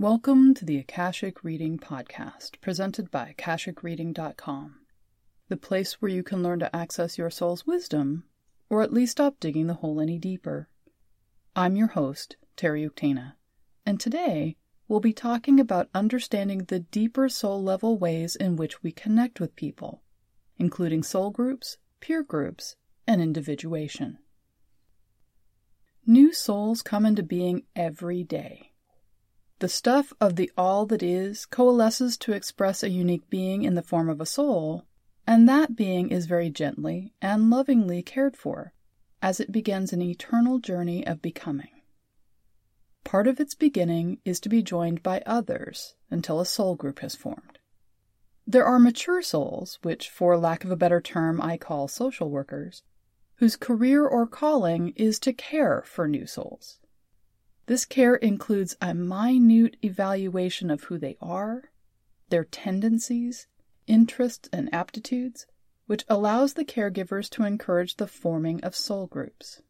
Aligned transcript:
Welcome 0.00 0.54
to 0.54 0.64
the 0.64 0.78
Akashic 0.78 1.44
Reading 1.44 1.78
Podcast, 1.78 2.58
presented 2.62 3.10
by 3.10 3.34
AkashicReading.com, 3.36 4.76
the 5.50 5.58
place 5.58 6.00
where 6.00 6.10
you 6.10 6.22
can 6.22 6.42
learn 6.42 6.60
to 6.60 6.74
access 6.74 7.18
your 7.18 7.28
soul's 7.28 7.66
wisdom, 7.66 8.24
or 8.70 8.80
at 8.80 8.94
least 8.94 9.12
stop 9.12 9.38
digging 9.38 9.66
the 9.66 9.74
hole 9.74 10.00
any 10.00 10.16
deeper. 10.16 10.70
I'm 11.54 11.76
your 11.76 11.88
host, 11.88 12.36
Terry 12.56 12.88
Uktana, 12.88 13.34
and 13.84 14.00
today 14.00 14.56
we'll 14.88 15.00
be 15.00 15.12
talking 15.12 15.60
about 15.60 15.90
understanding 15.94 16.60
the 16.60 16.80
deeper 16.80 17.28
soul 17.28 17.62
level 17.62 17.98
ways 17.98 18.36
in 18.36 18.56
which 18.56 18.82
we 18.82 18.92
connect 18.92 19.38
with 19.38 19.54
people, 19.54 20.02
including 20.56 21.02
soul 21.02 21.28
groups, 21.28 21.76
peer 22.00 22.22
groups, 22.22 22.74
and 23.06 23.20
individuation. 23.20 24.16
New 26.06 26.32
souls 26.32 26.80
come 26.80 27.04
into 27.04 27.22
being 27.22 27.64
every 27.76 28.24
day. 28.24 28.69
The 29.60 29.68
stuff 29.68 30.14
of 30.22 30.36
the 30.36 30.50
all 30.56 30.86
that 30.86 31.02
is 31.02 31.44
coalesces 31.44 32.16
to 32.18 32.32
express 32.32 32.82
a 32.82 32.88
unique 32.88 33.28
being 33.28 33.62
in 33.62 33.74
the 33.74 33.82
form 33.82 34.08
of 34.08 34.18
a 34.18 34.24
soul, 34.24 34.86
and 35.26 35.46
that 35.50 35.76
being 35.76 36.08
is 36.08 36.24
very 36.24 36.48
gently 36.48 37.12
and 37.20 37.50
lovingly 37.50 38.02
cared 38.02 38.38
for 38.38 38.72
as 39.20 39.38
it 39.38 39.52
begins 39.52 39.92
an 39.92 40.00
eternal 40.00 40.60
journey 40.60 41.06
of 41.06 41.20
becoming. 41.20 41.82
Part 43.04 43.26
of 43.26 43.38
its 43.38 43.54
beginning 43.54 44.18
is 44.24 44.40
to 44.40 44.48
be 44.48 44.62
joined 44.62 45.02
by 45.02 45.22
others 45.26 45.94
until 46.10 46.40
a 46.40 46.46
soul 46.46 46.74
group 46.74 47.00
has 47.00 47.14
formed. 47.14 47.58
There 48.46 48.64
are 48.64 48.78
mature 48.78 49.20
souls, 49.20 49.78
which, 49.82 50.08
for 50.08 50.38
lack 50.38 50.64
of 50.64 50.70
a 50.70 50.76
better 50.76 51.02
term, 51.02 51.38
I 51.38 51.58
call 51.58 51.86
social 51.86 52.30
workers, 52.30 52.82
whose 53.34 53.56
career 53.56 54.06
or 54.06 54.26
calling 54.26 54.94
is 54.96 55.18
to 55.20 55.34
care 55.34 55.82
for 55.84 56.08
new 56.08 56.26
souls. 56.26 56.78
This 57.70 57.84
care 57.84 58.16
includes 58.16 58.76
a 58.80 58.94
minute 58.94 59.76
evaluation 59.84 60.72
of 60.72 60.82
who 60.82 60.98
they 60.98 61.16
are, 61.20 61.70
their 62.28 62.42
tendencies, 62.42 63.46
interests, 63.86 64.48
and 64.52 64.68
aptitudes, 64.74 65.46
which 65.86 66.04
allows 66.08 66.54
the 66.54 66.64
caregivers 66.64 67.30
to 67.30 67.44
encourage 67.44 67.94
the 67.94 68.08
forming 68.08 68.60
of 68.64 68.74
soul 68.74 69.06
groups. 69.06 69.62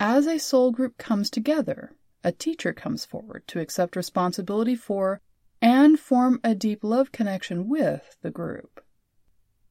As 0.00 0.26
a 0.26 0.40
soul 0.40 0.72
group 0.72 0.98
comes 0.98 1.30
together, 1.30 1.92
a 2.24 2.32
teacher 2.32 2.72
comes 2.72 3.04
forward 3.04 3.46
to 3.46 3.60
accept 3.60 3.94
responsibility 3.94 4.74
for 4.74 5.20
and 5.62 5.96
form 5.96 6.40
a 6.42 6.56
deep 6.56 6.82
love 6.82 7.12
connection 7.12 7.68
with 7.68 8.16
the 8.20 8.32
group. 8.32 8.84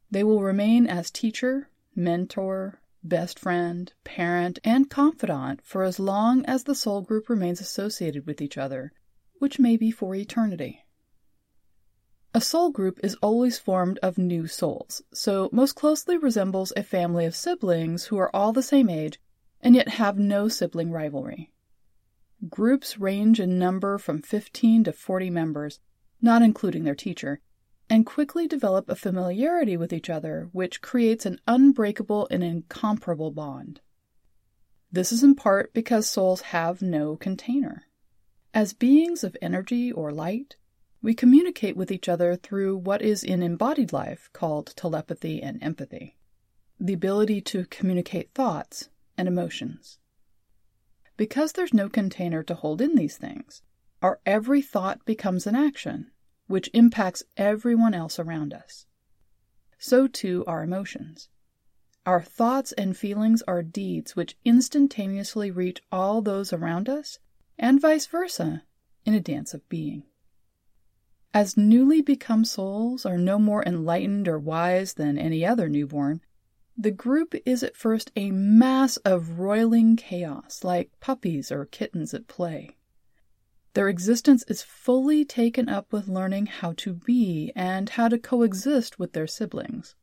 They 0.09 0.23
will 0.23 0.41
remain 0.41 0.87
as 0.87 1.11
teacher, 1.11 1.69
mentor, 1.93 2.79
best 3.09 3.39
friend, 3.39 3.91
parent, 4.03 4.59
and 4.63 4.89
confidant 4.89 5.59
for 5.63 5.83
as 5.83 5.99
long 5.99 6.45
as 6.45 6.63
the 6.63 6.75
soul 6.75 7.01
group 7.01 7.27
remains 7.27 7.59
associated 7.59 8.25
with 8.25 8.41
each 8.41 8.57
other, 8.57 8.93
which 9.39 9.59
may 9.59 9.75
be 9.75 9.91
for 9.91 10.15
eternity. 10.15 10.85
A 12.33 12.39
soul 12.39 12.69
group 12.69 12.99
is 13.03 13.15
always 13.15 13.57
formed 13.57 13.97
of 14.03 14.19
new 14.19 14.45
souls, 14.45 15.01
so 15.11 15.49
most 15.51 15.73
closely 15.73 16.15
resembles 16.15 16.71
a 16.77 16.83
family 16.83 17.25
of 17.25 17.35
siblings 17.35 18.05
who 18.05 18.17
are 18.19 18.33
all 18.35 18.53
the 18.53 18.61
same 18.61 18.87
age 18.87 19.19
and 19.61 19.75
yet 19.75 19.89
have 19.89 20.19
no 20.19 20.47
sibling 20.47 20.91
rivalry. 20.91 21.51
Groups 22.47 22.99
range 22.99 23.39
in 23.39 23.57
number 23.57 23.97
from 23.97 24.21
15 24.21 24.85
to 24.85 24.93
40 24.93 25.29
members, 25.31 25.79
not 26.21 26.41
including 26.41 26.83
their 26.83 26.95
teacher, 26.95 27.41
and 27.89 28.05
quickly 28.05 28.47
develop 28.47 28.89
a 28.89 28.95
familiarity 28.95 29.75
with 29.75 29.91
each 29.91 30.09
other, 30.09 30.49
which 30.51 30.81
creates 30.81 31.25
an 31.25 31.39
unbreakable 31.47 32.27
and 32.29 32.43
incomparable 32.43 33.31
bond. 33.31 33.81
This 34.91 35.11
is 35.11 35.23
in 35.23 35.35
part 35.35 35.73
because 35.73 36.09
souls 36.09 36.41
have 36.41 36.81
no 36.81 37.15
container. 37.15 37.83
As 38.53 38.73
beings 38.73 39.23
of 39.23 39.37
energy 39.41 39.91
or 39.91 40.11
light, 40.11 40.55
we 41.01 41.13
communicate 41.13 41.77
with 41.77 41.91
each 41.91 42.09
other 42.09 42.35
through 42.35 42.77
what 42.77 43.01
is 43.01 43.23
in 43.23 43.41
embodied 43.41 43.93
life 43.93 44.29
called 44.33 44.73
telepathy 44.75 45.41
and 45.41 45.61
empathy 45.63 46.15
the 46.79 46.93
ability 46.93 47.41
to 47.41 47.65
communicate 47.65 48.33
thoughts 48.33 48.89
and 49.17 49.27
emotions. 49.27 49.99
Because 51.17 51.51
there's 51.51 51.73
no 51.73 51.89
container 51.89 52.41
to 52.43 52.55
hold 52.55 52.81
in 52.81 52.95
these 52.95 53.17
things, 53.17 53.61
our 54.01 54.21
every 54.25 54.61
thought 54.61 55.03
becomes 55.03 55.45
an 55.45 55.55
action, 55.55 56.11
which 56.49 56.69
impacts 56.73 57.21
everyone 57.37 57.93
else 57.93 58.17
around 58.17 58.53
us. 58.53 58.87
So 59.77 60.07
too 60.07 60.43
our 60.47 60.63
emotions. 60.63 61.29
Our 62.07 62.23
thoughts 62.23 62.71
and 62.71 62.97
feelings 62.97 63.43
are 63.43 63.61
deeds 63.61 64.15
which 64.15 64.35
instantaneously 64.43 65.51
reach 65.51 65.83
all 65.91 66.23
those 66.23 66.51
around 66.51 66.89
us, 66.89 67.19
and 67.59 67.79
vice 67.79 68.07
versa, 68.07 68.63
in 69.05 69.13
a 69.13 69.19
dance 69.19 69.53
of 69.53 69.69
being. 69.69 70.03
As 71.35 71.55
newly 71.55 72.01
become 72.01 72.43
souls 72.43 73.05
are 73.05 73.19
no 73.19 73.37
more 73.37 73.63
enlightened 73.63 74.27
or 74.27 74.39
wise 74.39 74.95
than 74.95 75.19
any 75.19 75.45
other 75.45 75.69
newborn, 75.69 76.21
the 76.75 76.89
group 76.89 77.35
is 77.45 77.61
at 77.61 77.77
first 77.77 78.11
a 78.15 78.31
mass 78.31 78.97
of 78.97 79.37
roiling 79.37 79.95
chaos, 79.95 80.63
like 80.63 80.99
puppies 80.99 81.51
or 81.51 81.65
kittens 81.65 82.15
at 82.15 82.27
play. 82.27 82.78
Their 83.79 83.87
existence 83.87 84.43
is 84.49 84.61
fully 84.61 85.23
taken 85.23 85.69
up 85.69 85.93
with 85.93 86.09
learning 86.09 86.47
how 86.47 86.73
to 86.73 86.93
be 86.93 87.53
and 87.55 87.87
how 87.87 88.09
to 88.09 88.19
coexist 88.19 88.99
with 88.99 89.13
their 89.13 89.25
siblings. 89.25 89.95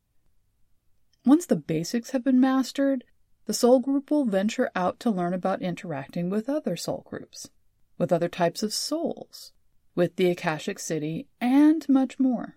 Once 1.26 1.44
the 1.44 1.56
basics 1.56 2.12
have 2.12 2.24
been 2.24 2.40
mastered, 2.40 3.04
the 3.44 3.52
soul 3.52 3.80
group 3.80 4.10
will 4.10 4.24
venture 4.24 4.70
out 4.74 4.98
to 5.00 5.10
learn 5.10 5.34
about 5.34 5.60
interacting 5.60 6.30
with 6.30 6.48
other 6.48 6.74
soul 6.74 7.04
groups, 7.06 7.50
with 7.98 8.14
other 8.14 8.30
types 8.30 8.62
of 8.62 8.72
souls, 8.72 9.52
with 9.94 10.16
the 10.16 10.30
Akashic 10.30 10.78
City, 10.78 11.28
and 11.38 11.86
much 11.86 12.18
more. 12.18 12.56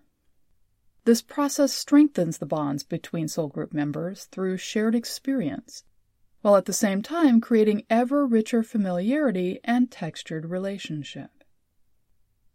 This 1.04 1.20
process 1.20 1.70
strengthens 1.70 2.38
the 2.38 2.46
bonds 2.46 2.82
between 2.82 3.28
soul 3.28 3.48
group 3.48 3.74
members 3.74 4.24
through 4.24 4.56
shared 4.56 4.94
experience 4.94 5.84
while 6.42 6.56
at 6.56 6.64
the 6.64 6.72
same 6.72 7.02
time 7.02 7.40
creating 7.40 7.84
ever 7.90 8.26
richer 8.26 8.62
familiarity 8.62 9.60
and 9.64 9.90
textured 9.90 10.46
relationship. 10.46 11.30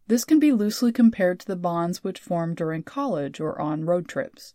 This 0.08 0.26
can 0.26 0.40
be 0.40 0.52
loosely 0.52 0.92
compared 0.92 1.40
to 1.40 1.48
the 1.48 1.56
bonds 1.56 2.04
which 2.04 2.20
form 2.20 2.54
during 2.54 2.84
college 2.84 3.40
or 3.40 3.60
on 3.60 3.86
road 3.86 4.08
trips. 4.08 4.54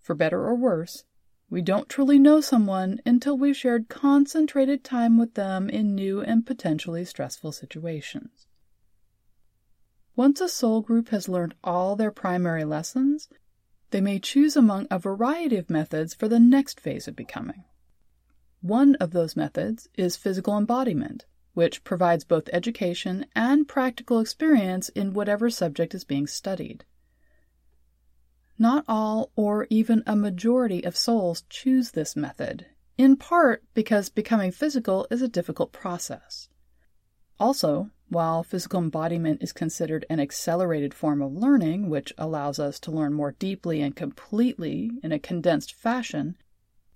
For 0.00 0.14
better 0.14 0.44
or 0.46 0.54
worse, 0.54 1.04
we 1.50 1.60
don't 1.60 1.88
truly 1.88 2.18
know 2.18 2.40
someone 2.40 2.98
until 3.04 3.36
we've 3.36 3.56
shared 3.56 3.90
concentrated 3.90 4.82
time 4.82 5.18
with 5.18 5.34
them 5.34 5.68
in 5.68 5.94
new 5.94 6.22
and 6.22 6.46
potentially 6.46 7.04
stressful 7.04 7.52
situations. 7.52 8.46
Once 10.16 10.40
a 10.40 10.48
soul 10.48 10.80
group 10.80 11.10
has 11.10 11.28
learned 11.28 11.54
all 11.62 11.94
their 11.94 12.10
primary 12.10 12.64
lessons, 12.64 13.28
they 13.90 14.00
may 14.00 14.18
choose 14.18 14.56
among 14.56 14.86
a 14.90 14.98
variety 14.98 15.56
of 15.56 15.68
methods 15.68 16.14
for 16.14 16.28
the 16.28 16.40
next 16.40 16.80
phase 16.80 17.06
of 17.06 17.14
becoming. 17.14 17.64
One 18.62 18.94
of 18.96 19.10
those 19.10 19.34
methods 19.34 19.88
is 19.96 20.16
physical 20.16 20.56
embodiment, 20.56 21.26
which 21.52 21.82
provides 21.82 22.22
both 22.22 22.48
education 22.52 23.26
and 23.34 23.66
practical 23.66 24.20
experience 24.20 24.88
in 24.90 25.12
whatever 25.12 25.50
subject 25.50 25.96
is 25.96 26.04
being 26.04 26.28
studied. 26.28 26.84
Not 28.56 28.84
all, 28.86 29.32
or 29.34 29.66
even 29.68 30.04
a 30.06 30.14
majority 30.14 30.84
of 30.84 30.96
souls 30.96 31.42
choose 31.48 31.90
this 31.90 32.14
method, 32.14 32.66
in 32.96 33.16
part 33.16 33.64
because 33.74 34.08
becoming 34.08 34.52
physical 34.52 35.08
is 35.10 35.22
a 35.22 35.28
difficult 35.28 35.72
process. 35.72 36.48
Also, 37.40 37.90
while 38.08 38.44
physical 38.44 38.78
embodiment 38.78 39.42
is 39.42 39.52
considered 39.52 40.06
an 40.08 40.20
accelerated 40.20 40.94
form 40.94 41.20
of 41.20 41.34
learning, 41.34 41.90
which 41.90 42.12
allows 42.16 42.60
us 42.60 42.78
to 42.78 42.92
learn 42.92 43.12
more 43.12 43.32
deeply 43.32 43.82
and 43.82 43.96
completely 43.96 44.92
in 45.02 45.10
a 45.10 45.18
condensed 45.18 45.74
fashion, 45.74 46.36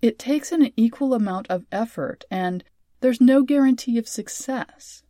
it 0.03 0.19
takes 0.19 0.53
an 0.53 0.73
equal 0.77 1.15
amount 1.15 1.47
of 1.49 1.67
effort, 1.73 2.25
and 2.31 2.65
there's 3.01 3.21
no 3.21 3.43
guarantee 3.43 3.99
of 3.99 4.09
success. 4.09 5.03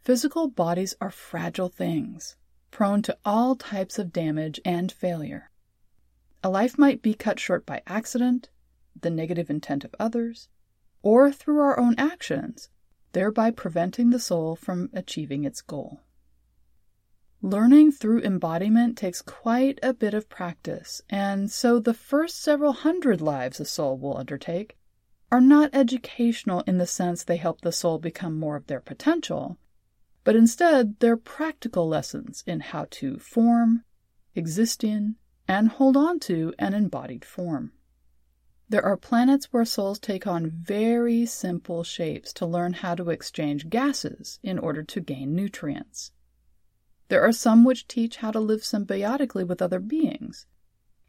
Physical 0.00 0.48
bodies 0.48 0.94
are 1.00 1.10
fragile 1.10 1.68
things, 1.68 2.36
prone 2.70 3.02
to 3.02 3.16
all 3.24 3.56
types 3.56 3.98
of 3.98 4.12
damage 4.12 4.60
and 4.64 4.92
failure. 4.92 5.50
A 6.42 6.50
life 6.50 6.78
might 6.78 7.02
be 7.02 7.14
cut 7.14 7.40
short 7.40 7.66
by 7.66 7.82
accident, 7.86 8.48
the 9.00 9.10
negative 9.10 9.50
intent 9.50 9.84
of 9.84 9.94
others, 9.98 10.48
or 11.02 11.32
through 11.32 11.60
our 11.60 11.78
own 11.78 11.94
actions, 11.98 12.68
thereby 13.12 13.50
preventing 13.50 14.10
the 14.10 14.20
soul 14.20 14.56
from 14.56 14.90
achieving 14.92 15.44
its 15.44 15.60
goal. 15.60 16.00
Learning 17.46 17.92
through 17.92 18.22
embodiment 18.22 18.98
takes 18.98 19.22
quite 19.22 19.78
a 19.80 19.94
bit 19.94 20.14
of 20.14 20.28
practice, 20.28 21.00
and 21.08 21.48
so 21.48 21.78
the 21.78 21.94
first 21.94 22.42
several 22.42 22.72
hundred 22.72 23.20
lives 23.20 23.60
a 23.60 23.64
soul 23.64 23.96
will 23.96 24.16
undertake 24.16 24.76
are 25.30 25.40
not 25.40 25.70
educational 25.72 26.62
in 26.66 26.78
the 26.78 26.88
sense 26.88 27.22
they 27.22 27.36
help 27.36 27.60
the 27.60 27.70
soul 27.70 28.00
become 28.00 28.36
more 28.36 28.56
of 28.56 28.66
their 28.66 28.80
potential, 28.80 29.58
but 30.24 30.34
instead 30.34 30.98
they're 30.98 31.16
practical 31.16 31.86
lessons 31.86 32.42
in 32.48 32.58
how 32.58 32.88
to 32.90 33.16
form, 33.20 33.84
exist 34.34 34.82
in, 34.82 35.14
and 35.46 35.68
hold 35.68 35.96
on 35.96 36.18
to 36.18 36.52
an 36.58 36.74
embodied 36.74 37.24
form. 37.24 37.70
There 38.68 38.84
are 38.84 38.96
planets 38.96 39.52
where 39.52 39.64
souls 39.64 40.00
take 40.00 40.26
on 40.26 40.50
very 40.50 41.24
simple 41.26 41.84
shapes 41.84 42.32
to 42.32 42.44
learn 42.44 42.72
how 42.72 42.96
to 42.96 43.10
exchange 43.10 43.70
gases 43.70 44.40
in 44.42 44.58
order 44.58 44.82
to 44.82 45.00
gain 45.00 45.36
nutrients. 45.36 46.10
There 47.08 47.22
are 47.22 47.32
some 47.32 47.64
which 47.64 47.86
teach 47.86 48.16
how 48.16 48.30
to 48.32 48.40
live 48.40 48.62
symbiotically 48.62 49.46
with 49.46 49.62
other 49.62 49.78
beings, 49.78 50.46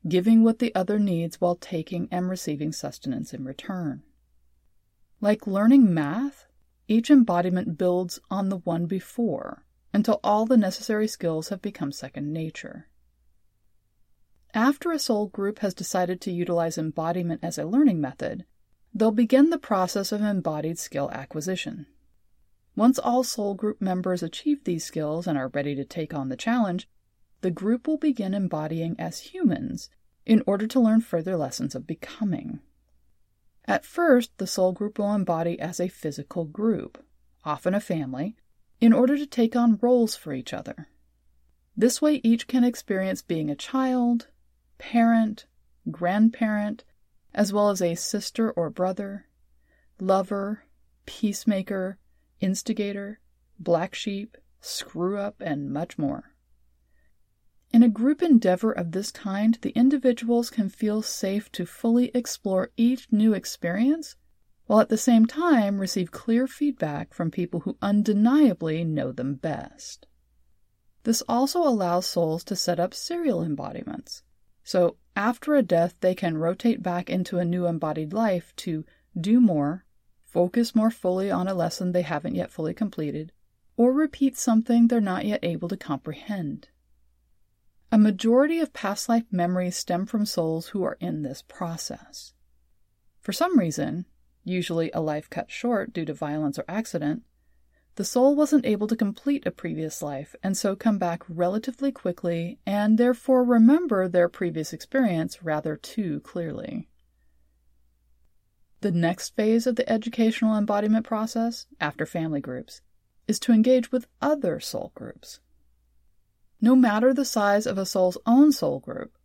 giving 0.07 0.43
what 0.43 0.59
the 0.59 0.73
other 0.75 0.99
needs 0.99 1.41
while 1.41 1.55
taking 1.55 2.07
and 2.11 2.29
receiving 2.29 2.71
sustenance 2.71 3.33
in 3.33 3.43
return. 3.43 4.03
Like 5.19 5.47
learning 5.47 5.93
math, 5.93 6.45
each 6.87 7.09
embodiment 7.09 7.77
builds 7.77 8.19
on 8.29 8.49
the 8.49 8.57
one 8.57 8.85
before 8.85 9.65
until 9.93 10.19
all 10.23 10.45
the 10.45 10.57
necessary 10.57 11.07
skills 11.07 11.49
have 11.49 11.61
become 11.61 11.91
second 11.91 12.31
nature. 12.31 12.87
After 14.53 14.91
a 14.91 14.99
soul 14.99 15.27
group 15.27 15.59
has 15.59 15.73
decided 15.73 16.21
to 16.21 16.31
utilize 16.31 16.77
embodiment 16.77 17.43
as 17.43 17.57
a 17.57 17.65
learning 17.65 17.99
method, 17.99 18.45
they'll 18.93 19.11
begin 19.11 19.49
the 19.49 19.57
process 19.57 20.11
of 20.11 20.21
embodied 20.21 20.77
skill 20.77 21.09
acquisition. 21.11 21.87
Once 22.77 22.99
all 22.99 23.23
soul 23.23 23.55
group 23.55 23.81
members 23.81 24.21
achieve 24.21 24.63
these 24.63 24.85
skills 24.85 25.25
and 25.25 25.35
are 25.35 25.47
ready 25.47 25.73
to 25.73 25.83
take 25.83 26.13
on 26.13 26.29
the 26.29 26.37
challenge, 26.37 26.87
the 27.41 27.49
group 27.49 27.87
will 27.87 27.97
begin 27.97 28.35
embodying 28.35 28.95
as 28.99 29.33
humans 29.33 29.89
in 30.27 30.43
order 30.45 30.67
to 30.67 30.79
learn 30.79 31.01
further 31.01 31.35
lessons 31.35 31.73
of 31.73 31.87
becoming. 31.87 32.59
At 33.65 33.83
first, 33.83 34.37
the 34.37 34.45
soul 34.45 34.73
group 34.73 34.99
will 34.99 35.15
embody 35.15 35.59
as 35.59 35.79
a 35.79 35.87
physical 35.87 36.45
group, 36.45 37.03
often 37.43 37.73
a 37.73 37.79
family, 37.79 38.35
in 38.79 38.93
order 38.93 39.17
to 39.17 39.25
take 39.25 39.55
on 39.55 39.79
roles 39.81 40.15
for 40.15 40.31
each 40.31 40.53
other. 40.53 40.87
This 41.75 41.99
way, 41.99 42.21
each 42.23 42.45
can 42.45 42.63
experience 42.63 43.23
being 43.23 43.49
a 43.49 43.55
child, 43.55 44.27
parent, 44.77 45.47
grandparent, 45.89 46.83
as 47.33 47.51
well 47.51 47.71
as 47.71 47.81
a 47.81 47.95
sister 47.95 48.51
or 48.51 48.69
brother, 48.69 49.25
lover, 49.99 50.65
peacemaker, 51.07 51.97
instigator, 52.39 53.19
black 53.59 53.95
sheep, 53.95 54.37
screw 54.61 55.17
up, 55.17 55.41
and 55.41 55.71
much 55.71 55.97
more. 55.97 56.35
In 57.71 57.83
a 57.83 57.89
group 57.89 58.21
endeavor 58.21 58.71
of 58.71 58.91
this 58.91 59.11
kind, 59.11 59.57
the 59.61 59.71
individuals 59.71 60.49
can 60.49 60.69
feel 60.69 61.01
safe 61.01 61.51
to 61.51 61.65
fully 61.65 62.11
explore 62.13 62.71
each 62.77 63.11
new 63.11 63.33
experience, 63.33 64.15
while 64.65 64.79
at 64.79 64.89
the 64.89 64.97
same 64.97 65.25
time 65.25 65.79
receive 65.79 66.11
clear 66.11 66.47
feedback 66.47 67.13
from 67.13 67.31
people 67.31 67.61
who 67.61 67.77
undeniably 67.81 68.83
know 68.83 69.11
them 69.11 69.35
best. 69.35 70.07
This 71.03 71.23
also 71.27 71.61
allows 71.61 72.05
souls 72.05 72.43
to 72.45 72.55
set 72.55 72.79
up 72.79 72.93
serial 72.93 73.41
embodiments, 73.41 74.23
so 74.63 74.97
after 75.15 75.55
a 75.55 75.63
death, 75.63 75.95
they 76.01 76.13
can 76.13 76.37
rotate 76.37 76.83
back 76.83 77.09
into 77.09 77.39
a 77.39 77.45
new 77.45 77.65
embodied 77.65 78.11
life 78.11 78.53
to 78.57 78.85
do 79.19 79.39
more, 79.39 79.85
focus 80.27 80.75
more 80.75 80.91
fully 80.91 81.31
on 81.31 81.47
a 81.47 81.53
lesson 81.53 81.91
they 81.91 82.01
haven't 82.03 82.35
yet 82.35 82.51
fully 82.51 82.73
completed, 82.73 83.31
or 83.77 83.93
repeat 83.93 84.37
something 84.37 84.87
they're 84.87 85.01
not 85.01 85.25
yet 85.25 85.39
able 85.43 85.69
to 85.69 85.77
comprehend. 85.77 86.69
A 87.91 87.97
majority 87.97 88.59
of 88.59 88.73
past 88.73 89.07
life 89.07 89.25
memories 89.31 89.77
stem 89.77 90.05
from 90.05 90.25
souls 90.25 90.67
who 90.67 90.83
are 90.83 90.97
in 90.99 91.21
this 91.21 91.41
process. 91.41 92.33
For 93.21 93.31
some 93.31 93.57
reason, 93.57 94.05
usually 94.43 94.91
a 94.91 94.99
life 94.99 95.29
cut 95.29 95.49
short 95.49 95.93
due 95.93 96.05
to 96.05 96.13
violence 96.13 96.59
or 96.59 96.65
accident, 96.67 97.23
the 97.95 98.05
soul 98.05 98.35
wasn't 98.35 98.65
able 98.65 98.87
to 98.87 98.95
complete 98.95 99.47
a 99.47 99.51
previous 99.51 100.03
life 100.03 100.35
and 100.43 100.55
so 100.55 100.75
come 100.75 100.99
back 100.99 101.23
relatively 101.27 101.91
quickly 101.91 102.59
and 102.65 102.97
therefore 102.97 103.43
remember 103.43 104.07
their 104.07 104.29
previous 104.29 104.71
experience 104.71 105.41
rather 105.41 105.75
too 105.75 106.19
clearly. 106.19 106.89
The 108.87 108.93
next 108.93 109.35
phase 109.35 109.67
of 109.67 109.75
the 109.75 109.91
educational 109.91 110.57
embodiment 110.57 111.05
process, 111.05 111.65
after 111.77 112.05
family 112.05 112.39
groups, 112.39 112.79
is 113.27 113.37
to 113.41 113.51
engage 113.51 113.91
with 113.91 114.07
other 114.21 114.61
soul 114.61 114.93
groups. 114.95 115.41
No 116.61 116.73
matter 116.73 117.13
the 117.13 117.25
size 117.25 117.67
of 117.67 117.77
a 117.77 117.85
soul's 117.85 118.17
own 118.25 118.53
soul 118.53 118.79
group, 118.79 119.17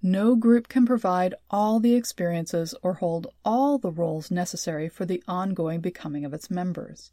no 0.00 0.36
group 0.36 0.68
can 0.68 0.86
provide 0.86 1.34
all 1.50 1.80
the 1.80 1.96
experiences 1.96 2.72
or 2.84 2.94
hold 2.94 3.26
all 3.44 3.78
the 3.78 3.90
roles 3.90 4.30
necessary 4.30 4.88
for 4.88 5.04
the 5.04 5.24
ongoing 5.26 5.80
becoming 5.80 6.24
of 6.24 6.32
its 6.32 6.48
members. 6.48 7.10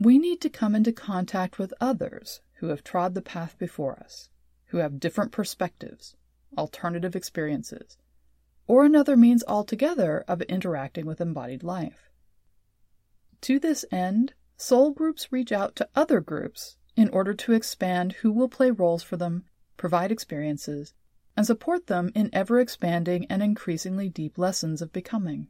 We 0.00 0.16
need 0.16 0.40
to 0.40 0.48
come 0.48 0.74
into 0.74 0.90
contact 0.90 1.58
with 1.58 1.74
others 1.82 2.40
who 2.60 2.68
have 2.68 2.82
trod 2.82 3.14
the 3.14 3.20
path 3.20 3.58
before 3.58 3.98
us, 3.98 4.30
who 4.68 4.78
have 4.78 5.00
different 5.00 5.32
perspectives, 5.32 6.16
alternative 6.56 7.14
experiences, 7.14 7.98
or 8.68 8.84
another 8.84 9.16
means 9.16 9.42
altogether 9.48 10.24
of 10.28 10.42
interacting 10.42 11.06
with 11.06 11.20
embodied 11.20 11.64
life. 11.64 12.10
To 13.40 13.58
this 13.58 13.84
end, 13.90 14.34
soul 14.56 14.92
groups 14.92 15.32
reach 15.32 15.50
out 15.50 15.74
to 15.76 15.88
other 15.96 16.20
groups 16.20 16.76
in 16.94 17.08
order 17.08 17.32
to 17.32 17.52
expand 17.52 18.12
who 18.12 18.30
will 18.30 18.48
play 18.48 18.70
roles 18.70 19.02
for 19.02 19.16
them, 19.16 19.44
provide 19.76 20.12
experiences, 20.12 20.94
and 21.36 21.46
support 21.46 21.86
them 21.86 22.10
in 22.14 22.28
ever 22.32 22.60
expanding 22.60 23.24
and 23.30 23.42
increasingly 23.42 24.08
deep 24.08 24.36
lessons 24.36 24.82
of 24.82 24.92
becoming. 24.92 25.48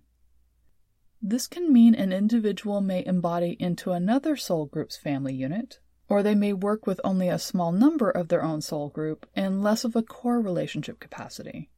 This 1.20 1.48
can 1.48 1.72
mean 1.72 1.94
an 1.94 2.12
individual 2.12 2.80
may 2.80 3.04
embody 3.04 3.56
into 3.58 3.90
another 3.90 4.36
soul 4.36 4.66
group's 4.66 4.96
family 4.96 5.34
unit, 5.34 5.80
or 6.08 6.22
they 6.22 6.34
may 6.34 6.52
work 6.52 6.86
with 6.86 7.00
only 7.02 7.28
a 7.28 7.38
small 7.38 7.72
number 7.72 8.10
of 8.10 8.28
their 8.28 8.44
own 8.44 8.60
soul 8.60 8.90
group 8.90 9.26
and 9.34 9.62
less 9.62 9.82
of 9.82 9.96
a 9.96 10.02
core 10.02 10.40
relationship 10.40 11.00
capacity. 11.00 11.70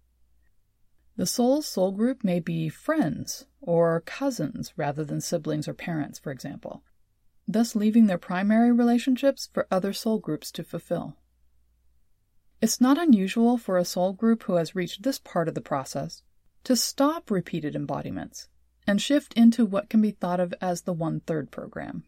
The 1.17 1.27
soul's 1.27 1.67
soul 1.67 1.93
group 1.93 2.25
may 2.25 2.41
be 2.41 2.69
friends 2.69 3.47
or 3.61 4.01
cousins 4.01 4.73
rather 4.77 5.05
than 5.05 5.21
siblings 5.21 5.69
or 5.69 5.75
parents, 5.75 6.19
for 6.19 6.31
example, 6.31 6.83
thus 7.47 7.77
leaving 7.77 8.07
their 8.07 8.19
primary 8.19 8.73
relationships 8.73 9.49
for 9.53 9.67
other 9.71 9.93
soul 9.93 10.19
groups 10.19 10.51
to 10.53 10.65
fulfill. 10.65 11.17
It's 12.61 12.81
not 12.81 12.99
unusual 12.99 13.59
for 13.59 13.79
a 13.79 13.85
soul 13.85 14.13
group 14.13 14.45
who 14.45 14.55
has 14.55 14.75
reached 14.75 15.03
this 15.03 15.19
part 15.19 15.49
of 15.49 15.55
the 15.55 15.61
process 15.61 16.23
to 16.65 16.77
stop 16.77 17.31
repeated 17.31 17.75
embodiments 17.75 18.49
and 18.87 19.01
shift 19.01 19.33
into 19.35 19.65
what 19.65 19.89
can 19.89 20.03
be 20.03 20.11
thought 20.11 20.41
of 20.41 20.55
as 20.61 20.83
the 20.83 20.93
one 20.93 21.21
third 21.21 21.51
program. 21.51 22.05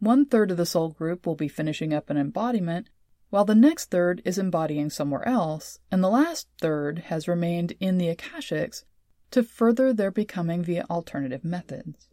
One 0.00 0.26
third 0.26 0.50
of 0.50 0.56
the 0.56 0.66
soul 0.66 0.90
group 0.90 1.26
will 1.26 1.34
be 1.34 1.48
finishing 1.48 1.94
up 1.94 2.10
an 2.10 2.18
embodiment, 2.18 2.90
while 3.34 3.44
the 3.44 3.52
next 3.52 3.90
third 3.90 4.22
is 4.24 4.38
embodying 4.38 4.88
somewhere 4.88 5.26
else, 5.26 5.80
and 5.90 6.04
the 6.04 6.08
last 6.08 6.46
third 6.60 7.00
has 7.06 7.26
remained 7.26 7.72
in 7.80 7.98
the 7.98 8.06
Akashics 8.06 8.84
to 9.32 9.42
further 9.42 9.92
their 9.92 10.12
becoming 10.12 10.62
via 10.62 10.86
alternative 10.88 11.44
methods. 11.44 12.06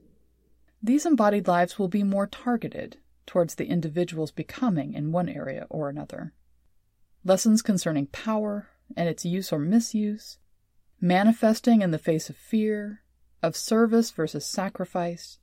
These 0.82 1.06
embodied 1.06 1.48
lives 1.48 1.78
will 1.78 1.90
be 1.90 2.02
more 2.02 2.26
targeted 2.26 2.98
towards 3.28 3.54
the 3.54 3.68
individual's 3.68 4.32
becoming 4.32 4.96
in 4.96 5.12
one 5.12 5.30
area 5.30 5.68
or 5.70 5.90
another. 5.90 6.34
Lessons 7.24 7.62
concerning 7.62 8.08
power 8.08 8.70
and 8.98 9.08
its 9.08 9.24
use 9.24 9.54
or 9.54 9.60
misuse, 9.60 10.40
manifesting 11.00 11.84
in 11.84 11.92
the 11.92 12.00
face 12.00 12.32
of 12.32 12.36
fear, 12.36 13.04
of 13.44 13.56
service 13.56 14.10
versus 14.10 14.44
sacrifice, 14.44 15.38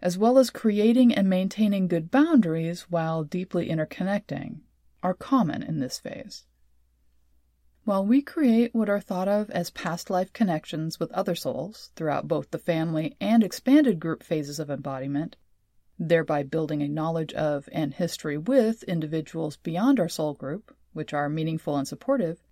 as 0.00 0.16
well 0.16 0.38
as 0.38 0.48
creating 0.48 1.12
and 1.12 1.28
maintaining 1.28 1.88
good 1.88 2.08
boundaries 2.08 2.82
while 2.82 3.24
deeply 3.24 3.68
interconnecting, 3.68 4.60
are 5.02 5.14
common 5.14 5.62
in 5.62 5.78
this 5.78 5.98
phase. 5.98 6.44
While 7.84 8.04
we 8.04 8.20
create 8.20 8.74
what 8.74 8.88
are 8.88 9.00
thought 9.00 9.28
of 9.28 9.50
as 9.50 9.70
past 9.70 10.10
life 10.10 10.32
connections 10.32 11.00
with 11.00 11.10
other 11.12 11.34
souls 11.34 11.90
throughout 11.96 12.28
both 12.28 12.50
the 12.50 12.58
family 12.58 13.16
and 13.20 13.42
expanded 13.42 13.98
group 13.98 14.22
phases 14.22 14.58
of 14.58 14.70
embodiment, 14.70 15.36
thereby 15.98 16.42
building 16.42 16.82
a 16.82 16.88
knowledge 16.88 17.32
of 17.32 17.68
and 17.72 17.94
history 17.94 18.36
with 18.36 18.82
individuals 18.82 19.56
beyond 19.56 19.98
our 19.98 20.08
soul 20.08 20.34
group, 20.34 20.76
which 20.92 21.14
are 21.14 21.28
meaningful 21.28 21.76
and 21.76 21.88
supportive, 21.88 22.42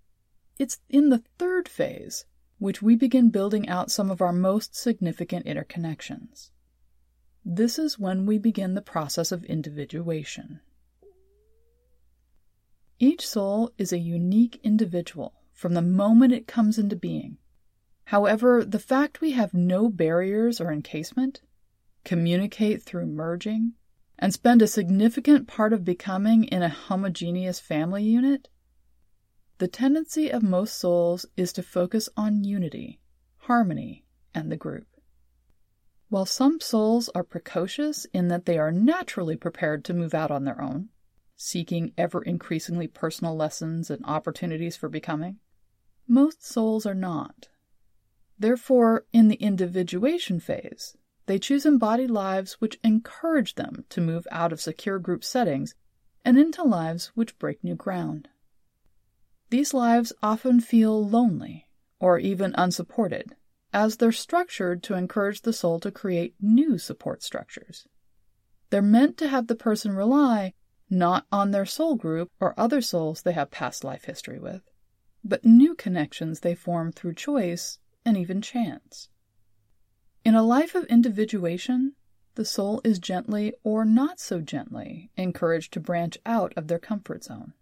it's 0.57 0.79
in 0.89 1.09
the 1.09 1.23
third 1.37 1.69
phase 1.69 2.25
which 2.59 2.81
we 2.81 2.95
begin 2.95 3.29
building 3.29 3.69
out 3.69 3.91
some 3.91 4.09
of 4.09 4.21
our 4.21 4.33
most 4.33 4.75
significant 4.75 5.45
interconnections. 5.45 6.49
This 7.45 7.77
is 7.77 7.99
when 7.99 8.25
we 8.25 8.39
begin 8.39 8.73
the 8.73 8.81
process 8.81 9.31
of 9.31 9.43
individuation. 9.43 10.61
Each 12.99 13.27
soul 13.27 13.71
is 13.77 13.91
a 13.91 13.99
unique 13.99 14.59
individual 14.63 15.33
from 15.53 15.73
the 15.73 15.81
moment 15.81 16.33
it 16.33 16.47
comes 16.47 16.77
into 16.77 16.95
being. 16.95 17.37
However, 18.05 18.63
the 18.63 18.79
fact 18.79 19.21
we 19.21 19.31
have 19.31 19.53
no 19.53 19.89
barriers 19.89 20.61
or 20.61 20.71
encasement, 20.71 21.41
communicate 22.03 22.81
through 22.81 23.07
merging, 23.07 23.73
and 24.17 24.33
spend 24.33 24.61
a 24.61 24.67
significant 24.67 25.47
part 25.47 25.73
of 25.73 25.83
becoming 25.85 26.45
in 26.45 26.63
a 26.63 26.69
homogeneous 26.69 27.59
family 27.59 28.03
unit 28.03 28.49
the 29.59 29.67
tendency 29.67 30.29
of 30.29 30.43
most 30.43 30.77
souls 30.77 31.25
is 31.35 31.51
to 31.53 31.63
focus 31.63 32.09
on 32.15 32.43
unity, 32.43 32.99
harmony, 33.37 34.05
and 34.33 34.51
the 34.51 34.57
group. 34.57 34.85
While 36.09 36.27
some 36.27 36.59
souls 36.59 37.09
are 37.15 37.23
precocious 37.23 38.05
in 38.13 38.27
that 38.27 38.45
they 38.45 38.59
are 38.59 38.71
naturally 38.71 39.35
prepared 39.35 39.83
to 39.85 39.95
move 39.95 40.13
out 40.13 40.29
on 40.29 40.43
their 40.43 40.61
own, 40.61 40.89
seeking 41.37 41.93
ever 41.97 42.21
increasingly 42.21 42.87
personal 42.87 43.35
lessons 43.35 43.89
and 43.89 44.03
opportunities 44.05 44.75
for 44.75 44.89
becoming, 44.89 45.37
most 46.07 46.43
souls 46.43 46.85
are 46.85 46.95
not. 46.95 47.47
Therefore, 48.39 49.05
in 49.13 49.27
the 49.27 49.35
individuation 49.35 50.39
phase, 50.39 50.97
they 51.27 51.37
choose 51.37 51.65
embodied 51.65 52.09
lives 52.09 52.53
which 52.53 52.79
encourage 52.83 53.55
them 53.55 53.85
to 53.89 54.01
move 54.01 54.27
out 54.31 54.51
of 54.51 54.61
secure 54.61 54.99
group 54.99 55.23
settings 55.23 55.75
and 56.25 56.37
into 56.37 56.63
lives 56.63 57.11
which 57.15 57.37
break 57.37 57.63
new 57.63 57.75
ground. 57.75 58.29
These 59.49 59.73
lives 59.73 60.11
often 60.21 60.59
feel 60.59 61.07
lonely 61.07 61.67
or 61.99 62.19
even 62.19 62.53
unsupported, 62.57 63.35
as 63.73 63.97
they're 63.97 64.11
structured 64.11 64.83
to 64.83 64.93
encourage 64.93 65.41
the 65.41 65.53
soul 65.53 65.79
to 65.81 65.91
create 65.91 66.35
new 66.39 66.77
support 66.77 67.23
structures. 67.23 67.87
They're 68.69 68.81
meant 68.81 69.17
to 69.17 69.27
have 69.27 69.47
the 69.47 69.55
person 69.55 69.93
rely 69.93 70.53
not 70.89 71.25
on 71.31 71.51
their 71.51 71.65
soul 71.65 71.95
group 71.95 72.31
or 72.39 72.57
other 72.57 72.81
souls 72.81 73.21
they 73.21 73.33
have 73.33 73.51
past 73.51 73.83
life 73.83 74.05
history 74.05 74.39
with, 74.39 74.61
but 75.23 75.45
new 75.45 75.75
connections 75.75 76.39
they 76.39 76.55
form 76.55 76.91
through 76.91 77.13
choice 77.13 77.79
and 78.05 78.17
even 78.17 78.41
chance. 78.41 79.09
In 80.23 80.35
a 80.35 80.43
life 80.43 80.75
of 80.75 80.85
individuation, 80.85 81.93
the 82.35 82.45
soul 82.45 82.81
is 82.83 82.99
gently 82.99 83.53
or 83.63 83.83
not 83.83 84.19
so 84.19 84.39
gently 84.41 85.09
encouraged 85.17 85.73
to 85.73 85.79
branch 85.79 86.17
out 86.25 86.53
of 86.55 86.67
their 86.67 86.79
comfort 86.79 87.23
zone. 87.23 87.53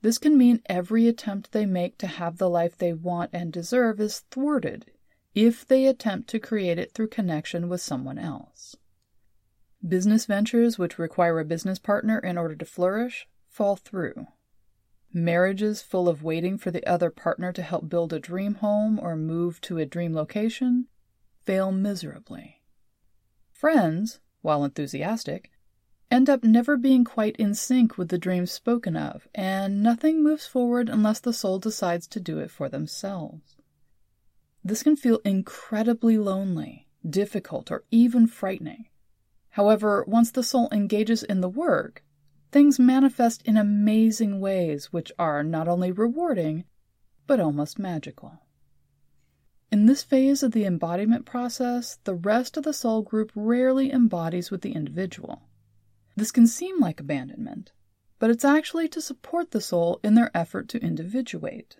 This 0.00 0.18
can 0.18 0.36
mean 0.36 0.62
every 0.66 1.08
attempt 1.08 1.52
they 1.52 1.66
make 1.66 1.98
to 1.98 2.06
have 2.06 2.38
the 2.38 2.50
life 2.50 2.76
they 2.76 2.92
want 2.92 3.30
and 3.32 3.52
deserve 3.52 4.00
is 4.00 4.20
thwarted 4.30 4.90
if 5.34 5.66
they 5.66 5.86
attempt 5.86 6.28
to 6.30 6.38
create 6.38 6.78
it 6.78 6.92
through 6.92 7.08
connection 7.08 7.68
with 7.68 7.80
someone 7.80 8.18
else. 8.18 8.76
Business 9.86 10.26
ventures 10.26 10.78
which 10.78 10.98
require 10.98 11.38
a 11.38 11.44
business 11.44 11.78
partner 11.78 12.18
in 12.18 12.36
order 12.36 12.56
to 12.56 12.64
flourish 12.64 13.28
fall 13.48 13.76
through 13.76 14.26
Marriages 15.12 15.80
full 15.80 16.08
of 16.08 16.22
waiting 16.22 16.58
for 16.58 16.70
the 16.70 16.86
other 16.86 17.10
partner 17.10 17.52
to 17.52 17.62
help 17.62 17.88
build 17.88 18.12
a 18.12 18.20
dream 18.20 18.56
home 18.56 19.00
or 19.00 19.16
move 19.16 19.60
to 19.62 19.78
a 19.78 19.86
dream 19.86 20.14
location 20.14 20.86
fail 21.44 21.72
miserably. 21.72 22.60
Friends, 23.50 24.20
while 24.42 24.64
enthusiastic, 24.64 25.50
end 26.10 26.28
up 26.28 26.44
never 26.44 26.76
being 26.76 27.04
quite 27.04 27.36
in 27.36 27.54
sync 27.54 27.96
with 27.96 28.10
the 28.10 28.18
dreams 28.18 28.52
spoken 28.52 28.96
of, 28.96 29.26
and 29.34 29.82
nothing 29.82 30.22
moves 30.22 30.46
forward 30.46 30.90
unless 30.90 31.20
the 31.20 31.32
soul 31.32 31.58
decides 31.58 32.06
to 32.06 32.20
do 32.20 32.38
it 32.38 32.50
for 32.50 32.68
themselves. 32.68 33.56
This 34.62 34.82
can 34.82 34.94
feel 34.94 35.20
incredibly 35.24 36.18
lonely, 36.18 36.86
difficult, 37.08 37.70
or 37.70 37.84
even 37.90 38.26
frightening. 38.26 38.88
However, 39.58 40.04
once 40.06 40.30
the 40.30 40.44
soul 40.44 40.68
engages 40.70 41.24
in 41.24 41.40
the 41.40 41.48
work, 41.48 42.04
things 42.52 42.78
manifest 42.78 43.42
in 43.42 43.56
amazing 43.56 44.38
ways 44.38 44.92
which 44.92 45.10
are 45.18 45.42
not 45.42 45.66
only 45.66 45.90
rewarding, 45.90 46.62
but 47.26 47.40
almost 47.40 47.76
magical. 47.76 48.38
In 49.72 49.86
this 49.86 50.04
phase 50.04 50.44
of 50.44 50.52
the 50.52 50.64
embodiment 50.64 51.26
process, 51.26 51.98
the 52.04 52.14
rest 52.14 52.56
of 52.56 52.62
the 52.62 52.72
soul 52.72 53.02
group 53.02 53.32
rarely 53.34 53.90
embodies 53.90 54.52
with 54.52 54.60
the 54.60 54.76
individual. 54.76 55.42
This 56.14 56.30
can 56.30 56.46
seem 56.46 56.78
like 56.78 57.00
abandonment, 57.00 57.72
but 58.20 58.30
it's 58.30 58.44
actually 58.44 58.86
to 58.86 59.00
support 59.00 59.50
the 59.50 59.60
soul 59.60 59.98
in 60.04 60.14
their 60.14 60.30
effort 60.36 60.68
to 60.68 60.80
individuate. 60.80 61.78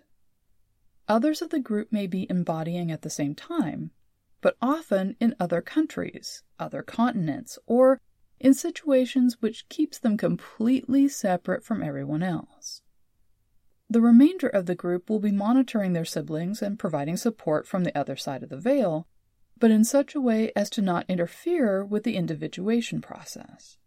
Others 1.07 1.41
of 1.41 1.49
the 1.49 1.61
group 1.61 1.93
may 1.93 2.07
be 2.07 2.29
embodying 2.29 2.91
at 2.91 3.03
the 3.03 3.09
same 3.09 3.35
time, 3.35 3.91
but 4.41 4.57
often 4.61 5.15
in 5.19 5.35
other 5.39 5.61
countries, 5.61 6.43
other 6.59 6.81
continents, 6.81 7.59
or 7.65 7.99
in 8.39 8.53
situations 8.53 9.37
which 9.41 9.67
keeps 9.69 9.99
them 9.99 10.17
completely 10.17 11.07
separate 11.07 11.63
from 11.63 11.83
everyone 11.83 12.23
else. 12.23 12.81
The 13.89 14.01
remainder 14.01 14.47
of 14.47 14.65
the 14.65 14.75
group 14.75 15.09
will 15.09 15.19
be 15.19 15.31
monitoring 15.31 15.93
their 15.93 16.05
siblings 16.05 16.61
and 16.61 16.77
providing 16.77 17.17
support 17.17 17.67
from 17.67 17.83
the 17.83 17.97
other 17.97 18.15
side 18.15 18.43
of 18.43 18.49
the 18.49 18.57
veil, 18.57 19.07
but 19.57 19.71
in 19.71 19.83
such 19.83 20.15
a 20.15 20.21
way 20.21 20.51
as 20.55 20.69
to 20.71 20.81
not 20.81 21.05
interfere 21.09 21.83
with 21.83 22.03
the 22.03 22.15
individuation 22.15 23.01
process. 23.01 23.77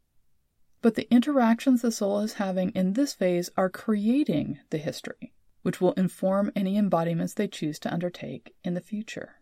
But 0.83 0.97
the 0.97 1.11
interactions 1.13 1.83
the 1.83 1.93
soul 1.93 2.19
is 2.19 2.35
having 2.35 2.71
in 2.71 2.95
this 2.95 3.15
phase 3.15 3.51
are 3.57 3.71
creating 3.71 4.59
the 4.71 4.79
history, 4.79 5.33
which 5.63 5.81
will 5.81 5.93
inform 5.93 6.51
any 6.57 6.77
embodiments 6.77 7.35
they 7.35 7.47
choose 7.47 7.79
to 7.79 7.93
undertake 7.93 8.55
in 8.65 8.75
the 8.75 8.81
future. 8.81 9.37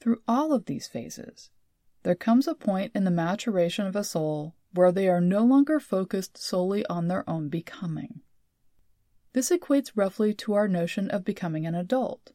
Through 0.00 0.22
all 0.28 0.52
of 0.52 0.66
these 0.66 0.86
phases, 0.86 1.50
there 2.02 2.14
comes 2.14 2.46
a 2.46 2.54
point 2.54 2.92
in 2.94 3.04
the 3.04 3.10
maturation 3.10 3.86
of 3.86 3.96
a 3.96 4.04
soul 4.04 4.54
where 4.72 4.92
they 4.92 5.08
are 5.08 5.20
no 5.20 5.44
longer 5.44 5.80
focused 5.80 6.36
solely 6.36 6.84
on 6.86 7.08
their 7.08 7.28
own 7.28 7.48
becoming. 7.48 8.20
This 9.32 9.50
equates 9.50 9.92
roughly 9.94 10.34
to 10.34 10.54
our 10.54 10.68
notion 10.68 11.10
of 11.10 11.24
becoming 11.24 11.66
an 11.66 11.74
adult, 11.74 12.32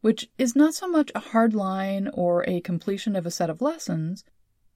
which 0.00 0.30
is 0.38 0.56
not 0.56 0.74
so 0.74 0.88
much 0.88 1.10
a 1.14 1.20
hard 1.20 1.54
line 1.54 2.08
or 2.14 2.48
a 2.48 2.60
completion 2.60 3.16
of 3.16 3.26
a 3.26 3.30
set 3.30 3.50
of 3.50 3.60
lessons, 3.60 4.24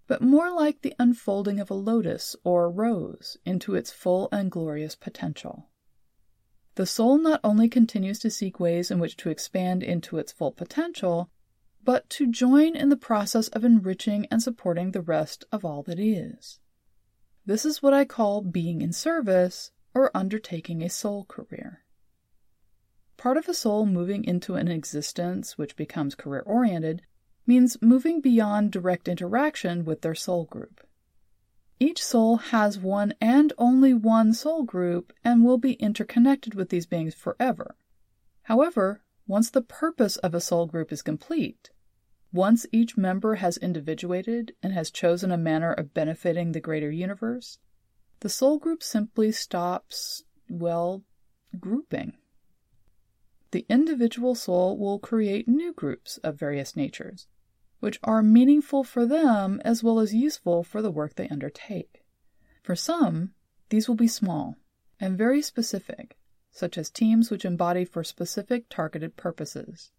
but 0.07 0.21
more 0.21 0.50
like 0.50 0.83
the 0.83 0.95
unfolding 0.99 1.61
of 1.61 1.71
a 1.71 1.75
lotus 1.75 2.37
or 2.45 2.71
rose 2.71 3.38
into 3.47 3.75
its 3.75 3.90
full 3.90 4.28
and 4.33 4.50
glorious 4.50 4.95
potential. 4.95 5.71
The 6.75 6.87
soul 6.87 7.19
not 7.19 7.40
only 7.45 7.69
continues 7.69 8.19
to 8.19 8.31
seek 8.31 8.59
ways 8.59 8.90
in 8.90 8.99
which 8.99 9.16
to 9.19 9.31
expand 9.31 9.83
into 9.83 10.19
its 10.19 10.33
full 10.33 10.52
potential, 10.52 11.31
but 11.85 12.09
to 12.11 12.26
join 12.26 12.75
in 12.75 12.88
the 12.88 12.97
process 12.97 13.49
of 13.49 13.64
enriching 13.64 14.26
and 14.31 14.43
supporting 14.43 14.91
the 14.91 15.00
rest 15.00 15.45
of 15.53 15.64
all 15.64 15.83
that 15.83 15.99
is. 15.99 16.59
This 17.47 17.64
is 17.64 17.83
what 17.83 17.93
I 17.93 18.05
call 18.05 18.41
being 18.41 18.81
in 18.81 18.93
service 18.93 19.71
or 19.95 20.11
undertaking 20.14 20.83
a 20.83 20.88
soul 20.88 21.25
career. 21.26 21.83
Part 23.17 23.37
of 23.37 23.49
a 23.49 23.55
soul 23.55 23.87
moving 23.87 24.25
into 24.25 24.55
an 24.55 24.69
existence 24.69 25.57
which 25.57 25.76
becomes 25.76 26.14
career 26.14 26.43
oriented 26.47 27.03
means 27.47 27.81
moving 27.83 28.21
beyond 28.21 28.73
direct 28.73 29.09
interaction 29.09 29.85
with 29.85 30.00
their 30.00 30.14
soul 30.14 30.45
group. 30.45 30.87
Each 31.79 32.03
soul 32.03 32.37
has 32.37 32.79
one 32.79 33.14
and 33.21 33.53
only 33.59 33.93
one 33.93 34.33
soul 34.33 34.62
group 34.62 35.12
and 35.23 35.45
will 35.45 35.59
be 35.59 35.75
interconnected 35.75 36.55
with 36.55 36.71
these 36.71 36.87
beings 36.87 37.14
forever. 37.14 37.76
However, 38.45 39.03
once 39.26 39.50
the 39.50 39.62
purpose 39.62 40.17
of 40.19 40.35
a 40.35 40.41
soul 40.41 40.67
group 40.67 40.93
is 40.93 41.03
complete, 41.03 41.71
once 42.35 42.67
each 42.73 42.97
member 42.97 43.37
has 43.37 43.57
individuated 43.59 44.53
and 44.61 44.73
has 44.73 44.91
chosen 44.91 45.31
a 45.31 45.38
manner 45.38 45.73
of 45.73 45.95
benefiting 45.95 46.50
the 46.50 46.61
greater 46.61 46.91
universe, 46.91 47.59
the 48.21 48.29
soul 48.29 48.59
group 48.59 48.83
simply 48.83 49.31
stops, 49.31 50.25
well, 50.49 51.05
grouping. 51.61 52.12
The 53.53 53.64
individual 53.69 54.35
soul 54.35 54.76
will 54.76 54.99
create 54.99 55.47
new 55.47 55.73
groups 55.73 56.19
of 56.19 56.37
various 56.37 56.75
natures, 56.75 57.29
which 57.79 58.00
are 58.03 58.21
meaningful 58.21 58.83
for 58.83 59.07
them 59.07 59.62
as 59.64 59.85
well 59.85 60.00
as 60.00 60.12
useful 60.12 60.64
for 60.64 60.83
the 60.83 60.91
work 60.91 61.14
they 61.14 61.29
undertake. 61.29 62.03
For 62.64 62.75
some, 62.75 63.31
these 63.69 63.87
will 63.87 63.95
be 63.95 64.09
small 64.09 64.57
and 64.99 65.17
very 65.17 65.41
specific, 65.41 66.17
such 66.50 66.76
as 66.76 66.91
teams 66.91 67.31
which 67.31 67.45
embody 67.45 67.85
for 67.85 68.03
specific 68.03 68.64
targeted 68.69 69.17
purposes. 69.17 69.93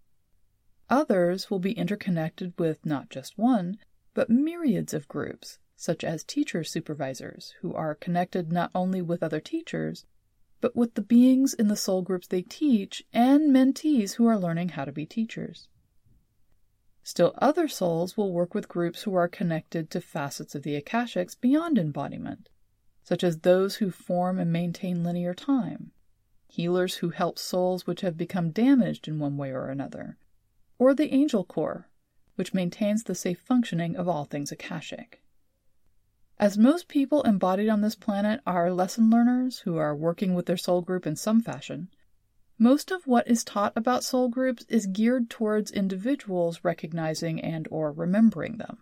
Others 0.89 1.49
will 1.49 1.59
be 1.59 1.71
interconnected 1.71 2.53
with 2.59 2.85
not 2.85 3.09
just 3.09 3.37
one, 3.37 3.77
but 4.13 4.29
myriads 4.29 4.93
of 4.93 5.07
groups, 5.07 5.57
such 5.75 6.03
as 6.03 6.23
teacher 6.23 6.63
supervisors, 6.63 7.55
who 7.61 7.73
are 7.73 7.95
connected 7.95 8.51
not 8.51 8.71
only 8.75 9.01
with 9.01 9.23
other 9.23 9.39
teachers, 9.39 10.05
but 10.61 10.75
with 10.75 10.93
the 10.93 11.01
beings 11.01 11.53
in 11.53 11.67
the 11.67 11.75
soul 11.75 12.01
groups 12.01 12.27
they 12.27 12.41
teach 12.41 13.03
and 13.11 13.51
mentees 13.51 14.13
who 14.13 14.25
are 14.25 14.37
learning 14.37 14.69
how 14.69 14.85
to 14.85 14.91
be 14.91 15.05
teachers. 15.05 15.67
Still, 17.03 17.33
other 17.37 17.67
souls 17.67 18.17
will 18.17 18.31
work 18.31 18.55
with 18.55 18.67
groups 18.67 19.03
who 19.03 19.13
are 19.15 19.27
connected 19.27 19.91
to 19.91 20.01
facets 20.01 20.55
of 20.55 20.63
the 20.63 20.79
Akashics 20.81 21.39
beyond 21.39 21.77
embodiment, 21.77 22.49
such 23.03 23.23
as 23.23 23.39
those 23.39 23.75
who 23.75 23.91
form 23.91 24.39
and 24.39 24.51
maintain 24.51 25.03
linear 25.03 25.33
time, 25.33 25.91
healers 26.47 26.95
who 26.95 27.09
help 27.09 27.37
souls 27.37 27.85
which 27.85 28.01
have 28.01 28.17
become 28.17 28.49
damaged 28.49 29.07
in 29.07 29.19
one 29.19 29.37
way 29.37 29.51
or 29.51 29.69
another, 29.69 30.17
or 30.77 30.93
the 30.93 31.13
Angel 31.13 31.43
Corps, 31.43 31.87
which 32.35 32.53
maintains 32.53 33.03
the 33.03 33.15
safe 33.15 33.39
functioning 33.39 33.95
of 33.95 34.07
all 34.07 34.25
things 34.25 34.51
Akashic. 34.51 35.21
As 36.37 36.57
most 36.57 36.89
people 36.89 37.23
embodied 37.23 37.69
on 37.69 37.81
this 37.81 37.95
planet 37.95 38.41
are 38.45 38.71
lesson 38.71 39.09
learners 39.09 39.59
who 39.59 39.77
are 39.77 39.95
working 39.95 40.33
with 40.33 40.47
their 40.47 40.57
soul 40.57 40.81
group 40.81 41.07
in 41.07 41.15
some 41.15 41.41
fashion, 41.41 41.89
most 42.57 42.91
of 42.91 43.07
what 43.07 43.27
is 43.27 43.43
taught 43.43 43.73
about 43.75 44.03
soul 44.03 44.29
groups 44.29 44.65
is 44.69 44.85
geared 44.85 45.29
towards 45.29 45.71
individuals 45.71 46.61
recognizing 46.63 47.41
and 47.41 47.67
or 47.71 47.91
remembering 47.91 48.57
them. 48.57 48.79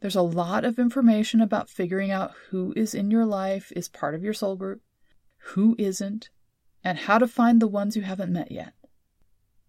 There's 0.00 0.16
a 0.16 0.22
lot 0.22 0.64
of 0.64 0.78
information 0.78 1.40
about 1.40 1.70
figuring 1.70 2.10
out 2.10 2.32
who 2.48 2.72
is 2.74 2.94
in 2.94 3.10
your 3.10 3.24
life 3.24 3.72
is 3.76 3.88
part 3.88 4.14
of 4.14 4.24
your 4.24 4.34
soul 4.34 4.56
group, 4.56 4.82
who 5.38 5.76
isn't, 5.78 6.28
and 6.82 6.98
how 6.98 7.18
to 7.18 7.28
find 7.28 7.60
the 7.60 7.68
ones 7.68 7.94
you 7.94 8.02
haven't 8.02 8.32
met 8.32 8.50
yet. 8.50 8.74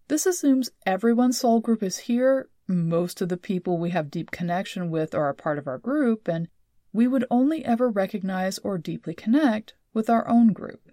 This 0.08 0.26
assumes 0.26 0.70
everyone's 0.84 1.38
soul 1.38 1.60
group 1.60 1.82
is 1.82 1.98
here, 1.98 2.48
most 2.66 3.20
of 3.20 3.28
the 3.28 3.36
people 3.36 3.78
we 3.78 3.90
have 3.90 4.10
deep 4.10 4.30
connection 4.30 4.90
with 4.90 5.14
are 5.14 5.28
a 5.28 5.34
part 5.34 5.58
of 5.58 5.66
our 5.66 5.78
group, 5.78 6.28
and 6.28 6.48
we 6.92 7.06
would 7.06 7.26
only 7.30 7.64
ever 7.64 7.90
recognize 7.90 8.58
or 8.58 8.78
deeply 8.78 9.14
connect 9.14 9.74
with 9.92 10.08
our 10.08 10.26
own 10.28 10.52
group. 10.52 10.90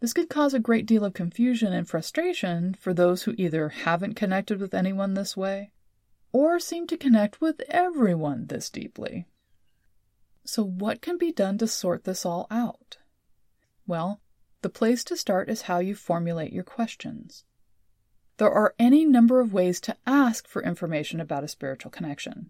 This 0.00 0.12
could 0.12 0.30
cause 0.30 0.54
a 0.54 0.60
great 0.60 0.86
deal 0.86 1.04
of 1.04 1.12
confusion 1.12 1.72
and 1.72 1.88
frustration 1.88 2.74
for 2.74 2.94
those 2.94 3.24
who 3.24 3.34
either 3.36 3.68
haven't 3.68 4.14
connected 4.14 4.60
with 4.60 4.74
anyone 4.74 5.14
this 5.14 5.36
way 5.36 5.72
or 6.32 6.58
seem 6.58 6.86
to 6.86 6.96
connect 6.96 7.40
with 7.40 7.60
everyone 7.68 8.46
this 8.46 8.70
deeply. 8.70 9.26
So, 10.44 10.64
what 10.64 11.02
can 11.02 11.18
be 11.18 11.32
done 11.32 11.58
to 11.58 11.66
sort 11.66 12.04
this 12.04 12.24
all 12.24 12.46
out? 12.50 12.98
Well, 13.86 14.20
the 14.62 14.70
place 14.70 15.04
to 15.04 15.16
start 15.16 15.50
is 15.50 15.62
how 15.62 15.80
you 15.80 15.94
formulate 15.94 16.52
your 16.52 16.64
questions. 16.64 17.44
There 18.40 18.50
are 18.50 18.74
any 18.78 19.04
number 19.04 19.38
of 19.40 19.52
ways 19.52 19.82
to 19.82 19.98
ask 20.06 20.48
for 20.48 20.62
information 20.62 21.20
about 21.20 21.44
a 21.44 21.48
spiritual 21.48 21.90
connection. 21.90 22.48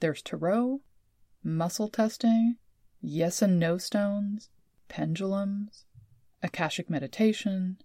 There's 0.00 0.20
tarot, 0.20 0.82
muscle 1.42 1.88
testing, 1.88 2.56
yes 3.00 3.40
and 3.40 3.58
no 3.58 3.78
stones, 3.78 4.50
pendulums, 4.88 5.86
Akashic 6.42 6.90
meditation, 6.90 7.78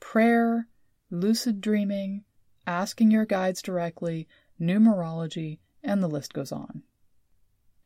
prayer, 0.00 0.68
lucid 1.10 1.62
dreaming, 1.62 2.24
asking 2.66 3.10
your 3.10 3.24
guides 3.24 3.62
directly, 3.62 4.28
numerology, 4.60 5.60
and 5.82 6.02
the 6.02 6.08
list 6.08 6.34
goes 6.34 6.52
on. 6.52 6.82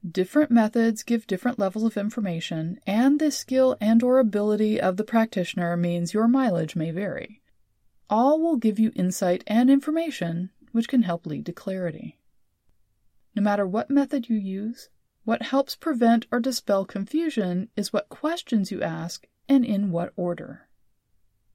Different 0.05 0.51
methods 0.51 1.05
give 1.05 1.29
different 1.29 1.61
levels 1.61 1.85
of 1.85 1.97
information, 1.97 2.81
and 2.89 3.21
the 3.21 3.31
skill 3.31 3.77
and 3.81 4.03
or 4.03 4.19
ability 4.19 4.81
of 4.81 4.97
the 4.97 5.05
practitioner 5.05 5.77
means 5.77 6.13
your 6.13 6.27
mileage 6.27 6.75
may 6.75 6.91
vary. 6.91 7.39
All 8.11 8.41
will 8.41 8.57
give 8.57 8.79
you 8.79 8.93
insight 8.95 9.45
and 9.47 9.71
information 9.71 10.51
which 10.73 10.89
can 10.89 11.03
help 11.03 11.27
lead 11.27 11.47
to 11.47 11.53
clarity. 11.53 12.19
No 13.35 13.43
matter 13.43 13.67
what 13.67 13.91
method 13.91 14.29
you 14.29 14.37
use, 14.37 14.89
what 15.25 15.43
helps 15.43 15.77
prevent 15.77 16.27
or 16.33 16.41
dispel 16.41 16.85
confusion 16.85 17.69
is 17.77 17.93
what 17.93 18.09
questions 18.09 18.73
you 18.73 18.83
ask 18.83 19.27
and 19.49 19.65
in 19.65 19.91
what 19.93 20.13
order. 20.17 20.69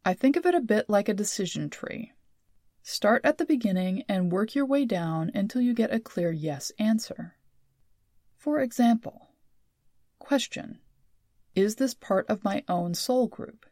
I 0.05 0.13
think 0.13 0.35
of 0.35 0.45
it 0.45 0.55
a 0.55 0.61
bit 0.61 0.89
like 0.89 1.09
a 1.09 1.13
decision 1.13 1.69
tree. 1.69 2.13
Start 2.81 3.25
at 3.25 3.37
the 3.37 3.45
beginning 3.45 4.03
and 4.07 4.31
work 4.31 4.55
your 4.55 4.65
way 4.65 4.85
down 4.85 5.31
until 5.33 5.61
you 5.61 5.73
get 5.73 5.93
a 5.93 5.99
clear 5.99 6.31
yes 6.31 6.71
answer. 6.79 7.35
For 8.37 8.61
example, 8.61 9.31
question 10.19 10.79
Is 11.53 11.75
this 11.75 11.93
part 11.93 12.25
of 12.29 12.45
my 12.45 12.63
own 12.69 12.93
soul 12.93 13.27
group? 13.27 13.65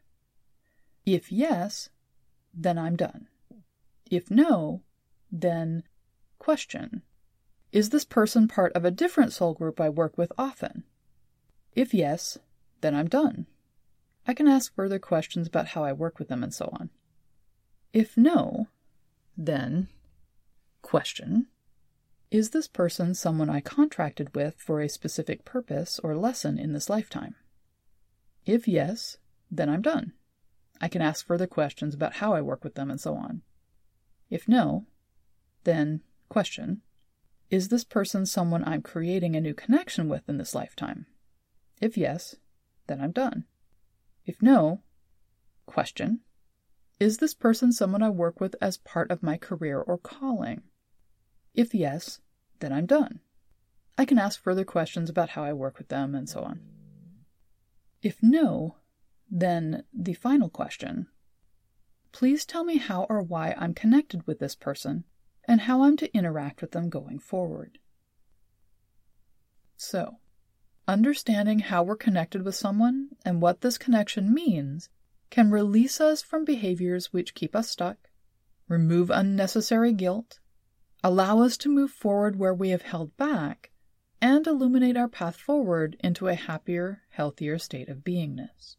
If 1.06 1.32
yes, 1.32 1.88
then 2.56 2.78
I'm 2.78 2.96
done. 2.96 3.28
If 4.10 4.30
no, 4.30 4.82
then 5.30 5.82
question 6.38 7.02
Is 7.70 7.90
this 7.90 8.04
person 8.04 8.48
part 8.48 8.72
of 8.72 8.84
a 8.84 8.90
different 8.90 9.32
soul 9.32 9.54
group 9.54 9.80
I 9.80 9.90
work 9.90 10.16
with 10.16 10.32
often? 10.38 10.84
If 11.74 11.92
yes, 11.92 12.38
then 12.80 12.94
I'm 12.94 13.08
done. 13.08 13.46
I 14.26 14.34
can 14.34 14.48
ask 14.48 14.74
further 14.74 14.98
questions 14.98 15.46
about 15.46 15.68
how 15.68 15.84
I 15.84 15.92
work 15.92 16.18
with 16.18 16.28
them 16.28 16.42
and 16.42 16.52
so 16.52 16.70
on. 16.72 16.90
If 17.92 18.16
no, 18.16 18.68
then 19.36 19.88
question 20.82 21.46
Is 22.30 22.50
this 22.50 22.68
person 22.68 23.14
someone 23.14 23.50
I 23.50 23.60
contracted 23.60 24.34
with 24.34 24.56
for 24.58 24.80
a 24.80 24.88
specific 24.88 25.44
purpose 25.44 26.00
or 26.02 26.16
lesson 26.16 26.58
in 26.58 26.72
this 26.72 26.88
lifetime? 26.88 27.34
If 28.46 28.66
yes, 28.66 29.18
then 29.50 29.68
I'm 29.68 29.82
done. 29.82 30.12
I 30.80 30.88
can 30.88 31.02
ask 31.02 31.24
further 31.24 31.46
questions 31.46 31.94
about 31.94 32.14
how 32.14 32.34
I 32.34 32.40
work 32.40 32.62
with 32.62 32.74
them 32.74 32.90
and 32.90 33.00
so 33.00 33.14
on. 33.14 33.42
If 34.28 34.48
no, 34.48 34.86
then 35.64 36.02
question 36.28 36.82
Is 37.50 37.68
this 37.68 37.84
person 37.84 38.26
someone 38.26 38.64
I'm 38.66 38.82
creating 38.82 39.36
a 39.36 39.40
new 39.40 39.54
connection 39.54 40.08
with 40.08 40.28
in 40.28 40.38
this 40.38 40.54
lifetime? 40.54 41.06
If 41.80 41.96
yes, 41.96 42.36
then 42.86 43.00
I'm 43.00 43.12
done. 43.12 43.44
If 44.24 44.42
no, 44.42 44.82
question 45.66 46.20
Is 46.98 47.18
this 47.18 47.34
person 47.34 47.72
someone 47.72 48.02
I 48.02 48.10
work 48.10 48.40
with 48.40 48.56
as 48.60 48.78
part 48.78 49.10
of 49.10 49.22
my 49.22 49.36
career 49.36 49.80
or 49.80 49.98
calling? 49.98 50.62
If 51.54 51.74
yes, 51.74 52.20
then 52.60 52.72
I'm 52.72 52.86
done. 52.86 53.20
I 53.98 54.04
can 54.04 54.18
ask 54.18 54.40
further 54.40 54.64
questions 54.64 55.08
about 55.08 55.30
how 55.30 55.42
I 55.44 55.52
work 55.52 55.78
with 55.78 55.88
them 55.88 56.14
and 56.14 56.28
so 56.28 56.42
on. 56.42 56.60
If 58.02 58.18
no, 58.22 58.76
then 59.30 59.84
the 59.92 60.14
final 60.14 60.48
question 60.48 61.08
Please 62.12 62.46
tell 62.46 62.64
me 62.64 62.78
how 62.78 63.04
or 63.10 63.22
why 63.22 63.54
I'm 63.58 63.74
connected 63.74 64.26
with 64.26 64.38
this 64.38 64.54
person 64.54 65.04
and 65.44 65.62
how 65.62 65.82
I'm 65.82 65.96
to 65.98 66.16
interact 66.16 66.60
with 66.60 66.72
them 66.72 66.88
going 66.88 67.18
forward. 67.18 67.78
So, 69.76 70.18
Understanding 70.88 71.58
how 71.58 71.82
we're 71.82 71.96
connected 71.96 72.44
with 72.44 72.54
someone 72.54 73.08
and 73.24 73.42
what 73.42 73.60
this 73.60 73.76
connection 73.76 74.32
means 74.32 74.88
can 75.30 75.50
release 75.50 76.00
us 76.00 76.22
from 76.22 76.44
behaviors 76.44 77.12
which 77.12 77.34
keep 77.34 77.56
us 77.56 77.68
stuck, 77.68 77.96
remove 78.68 79.10
unnecessary 79.10 79.92
guilt, 79.92 80.38
allow 81.02 81.40
us 81.40 81.56
to 81.56 81.68
move 81.68 81.90
forward 81.90 82.36
where 82.36 82.54
we 82.54 82.68
have 82.68 82.82
held 82.82 83.16
back, 83.16 83.72
and 84.20 84.46
illuminate 84.46 84.96
our 84.96 85.08
path 85.08 85.34
forward 85.34 85.96
into 86.04 86.28
a 86.28 86.34
happier, 86.34 87.02
healthier 87.10 87.58
state 87.58 87.88
of 87.88 88.04
beingness. 88.04 88.76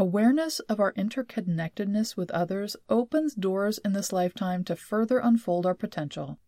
Awareness 0.00 0.60
of 0.60 0.78
our 0.78 0.92
interconnectedness 0.92 2.16
with 2.16 2.30
others 2.30 2.76
opens 2.88 3.34
doors 3.34 3.78
in 3.78 3.94
this 3.94 4.12
lifetime 4.12 4.62
to 4.62 4.76
further 4.76 5.18
unfold 5.18 5.66
our 5.66 5.74
potential 5.74 6.38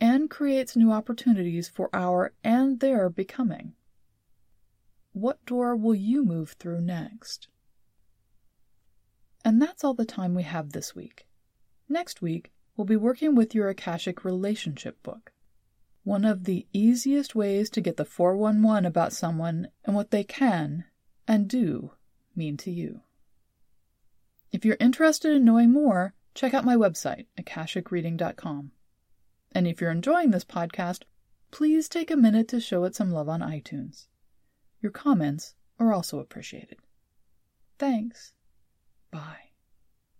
and 0.00 0.30
creates 0.30 0.74
new 0.74 0.90
opportunities 0.90 1.68
for 1.68 1.90
our 1.92 2.32
and 2.42 2.80
their 2.80 3.10
becoming. 3.10 3.74
What 5.12 5.44
door 5.44 5.76
will 5.76 5.94
you 5.94 6.24
move 6.24 6.52
through 6.52 6.80
next? 6.80 7.48
And 9.44 9.60
that's 9.60 9.84
all 9.84 9.92
the 9.92 10.06
time 10.06 10.34
we 10.34 10.44
have 10.44 10.72
this 10.72 10.94
week. 10.94 11.26
Next 11.90 12.22
week, 12.22 12.52
we'll 12.74 12.86
be 12.86 12.96
working 12.96 13.34
with 13.34 13.54
your 13.54 13.68
Akashic 13.68 14.24
Relationship 14.24 15.02
book. 15.02 15.30
One 16.04 16.24
of 16.24 16.44
the 16.44 16.66
easiest 16.72 17.34
ways 17.34 17.68
to 17.70 17.82
get 17.82 17.98
the 17.98 18.06
411 18.06 18.86
about 18.86 19.12
someone 19.12 19.68
and 19.84 19.94
what 19.94 20.10
they 20.10 20.24
can 20.24 20.84
and 21.28 21.46
do 21.46 21.90
mean 22.36 22.56
to 22.58 22.70
you. 22.70 23.00
If 24.52 24.64
you're 24.64 24.76
interested 24.78 25.34
in 25.34 25.44
knowing 25.44 25.72
more, 25.72 26.14
check 26.34 26.54
out 26.54 26.64
my 26.64 26.76
website, 26.76 27.26
akashicreading.com. 27.40 28.70
And 29.52 29.66
if 29.66 29.80
you're 29.80 29.90
enjoying 29.90 30.30
this 30.30 30.44
podcast, 30.44 31.02
please 31.50 31.88
take 31.88 32.10
a 32.10 32.16
minute 32.16 32.48
to 32.48 32.60
show 32.60 32.84
it 32.84 32.94
some 32.94 33.10
love 33.10 33.28
on 33.28 33.40
iTunes. 33.40 34.06
Your 34.80 34.92
comments 34.92 35.54
are 35.78 35.92
also 35.92 36.18
appreciated. 36.18 36.78
Thanks. 37.78 38.32
Bye. 39.10 39.43